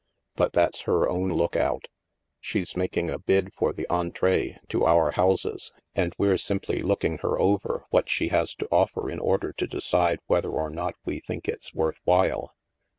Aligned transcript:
But 0.35 0.53
that's 0.53 0.81
her 0.89 1.07
own 1.07 1.29
lookout. 1.29 1.87
She's 2.39 2.75
making 2.75 3.11
a 3.11 3.19
bid 3.19 3.53
for 3.53 3.71
the 3.71 3.85
entree 3.87 4.57
to 4.69 4.83
our 4.83 5.11
houses, 5.11 5.71
and 5.93 6.15
we're 6.17 6.37
simply 6.39 6.81
looking 6.81 7.19
her 7.19 7.37
over 7.39 7.85
what 7.91 8.09
she 8.09 8.29
has 8.29 8.55
to 8.55 8.67
offer 8.71 9.11
in 9.11 9.19
order 9.19 9.53
to 9.53 9.67
decide 9.67 10.17
whether 10.25 10.49
or 10.49 10.71
not 10.71 10.95
we 11.05 11.19
think 11.19 11.47
it's 11.47 11.75
worth 11.75 11.99
while. 12.03 12.55